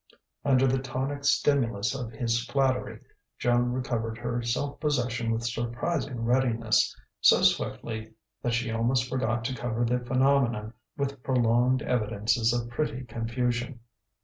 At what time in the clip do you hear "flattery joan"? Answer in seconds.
2.45-3.71